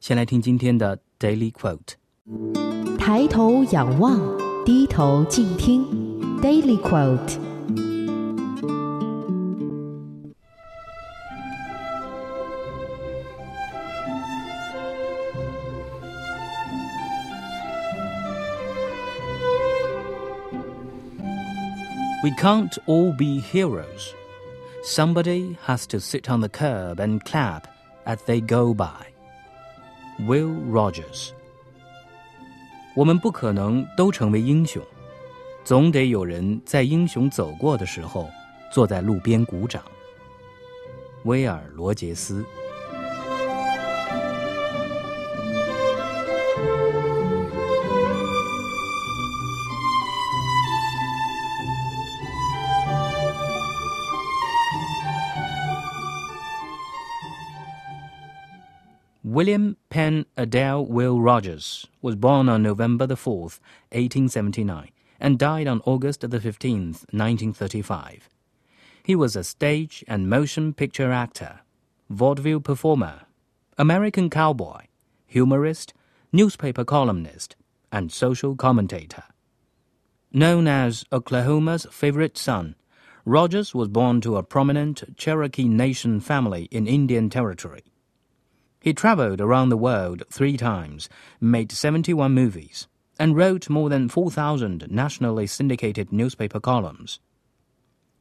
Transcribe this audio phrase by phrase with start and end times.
[0.00, 1.94] 先来听今天的 Daily Quote：
[2.98, 4.20] 抬头仰望，
[4.64, 6.06] 低头静听。
[6.42, 7.38] Daily quote.
[22.22, 24.12] We can't all be heroes.
[24.84, 27.66] Somebody has to sit on the curb and clap
[28.04, 29.09] as they go by.
[30.27, 31.31] Will Rogers.
[32.95, 34.81] 我们不可能都成为英雄。
[35.63, 38.29] 总得有人在英雄走过的时候，
[38.71, 39.81] 坐在路边鼓掌。
[41.23, 42.45] 威尔·罗杰斯。
[59.23, 63.59] William Penn Adele Will Rogers was born on November the 4th,
[63.91, 64.89] 1879
[65.19, 68.27] and died on August the 15th, 1935.
[69.03, 71.59] He was a stage and motion picture actor,
[72.09, 73.21] vaudeville performer,
[73.77, 74.85] American cowboy,
[75.27, 75.93] humorist,
[76.33, 77.55] newspaper columnist,
[77.91, 79.25] and social commentator.
[80.33, 82.75] Known as Oklahoma's favorite son,
[83.23, 87.83] Rogers was born to a prominent Cherokee Nation family in Indian Territory.
[88.81, 91.07] He traveled around the world three times,
[91.39, 92.87] made 71 movies,
[93.19, 97.19] and wrote more than 4,000 nationally syndicated newspaper columns.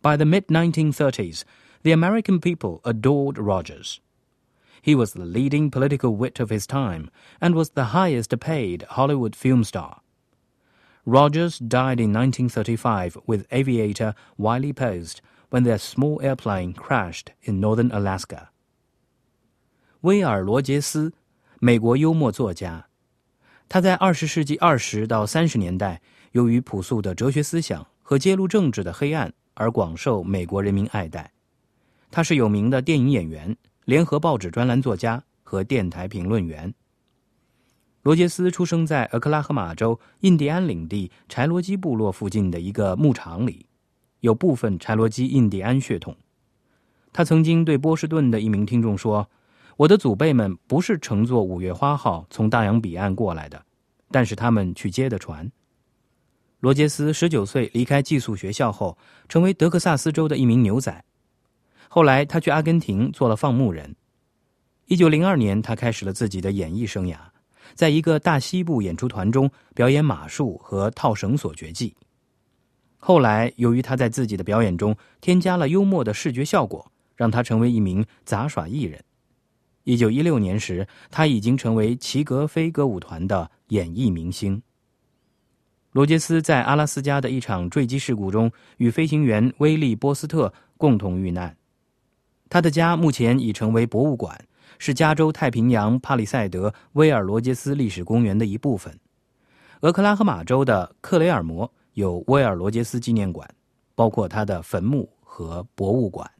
[0.03, 1.45] By the mid 1930s,
[1.83, 4.01] the American people adored Rogers.
[4.83, 7.11] He was the leading political wit of his time
[7.41, 10.03] and was the highest paid Hollywood film star.
[11.07, 17.91] Rogers died in 1935 with aviator Wiley Post when their small airplane crashed in northern
[17.93, 18.51] Alaska.
[20.03, 21.13] 威尔·罗杰斯，
[21.59, 22.87] 美国幽默作家，
[23.69, 26.01] 他在二十世纪二十到三十年代，
[26.33, 31.31] 由于朴素的哲学思想和揭露政治的黑暗而广受美国人民爱戴。
[32.11, 36.73] 他是有名的电影演员、联合报纸专栏作家和电台评论员。
[38.03, 43.67] 罗杰斯出生在俄克拉荷马州印第安领地柴罗基部落附近的一个牧场里，
[44.21, 46.17] 有部分柴罗基印第安血统。
[47.13, 49.29] 他曾经对波士顿的一名听众说。
[49.81, 53.65] 我的祖辈们不是乘坐五月花号从大洋彼岸过来的，
[54.11, 55.51] 但是他们去接的船。
[56.59, 61.03] 罗杰斯十九岁离开寄宿学校后，成为德克萨斯州的一名牛仔。
[61.89, 63.97] 后来他去阿根廷做了放牧人。
[64.85, 67.17] 一九零二年，他开始了自己的演艺生涯，
[67.75, 71.97] 在一个大西部演出团中表演马术和套绳索绝技。
[72.99, 79.03] 后来，由于他在自己的表演中添加了幽默的视觉效果，让他成为一名杂耍艺人。
[79.91, 84.63] 一九一六年时，他已经成为齐格飞歌舞团的演艺明星。
[85.91, 91.57] 罗杰斯在阿拉斯加的一场坠机事故中与飞行员威利·波斯特共同遇难。
[92.49, 94.41] 他的家目前已成为博物馆，
[94.79, 98.97] 是加州太平洋帕里塞德威尔·罗杰斯历史公园的一部分。
[99.81, 103.53] 俄克拉荷马州的克雷尔摩有威尔·罗杰斯纪念馆，
[103.97, 106.31] 包括他的坟墓和博物馆。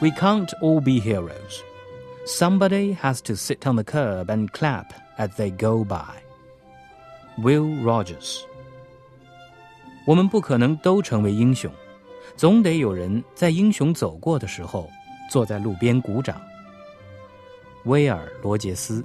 [0.00, 1.62] We can't all be heroes.
[2.26, 6.22] Somebody has to sit on the curb and clap as they go by.
[7.38, 8.40] Will Rogers。
[10.06, 11.70] 我们不可能都成为英雄，
[12.36, 14.88] 总得有人在英雄走过的时候，
[15.30, 16.40] 坐在路边鼓掌。
[17.84, 19.04] 威尔·罗杰斯。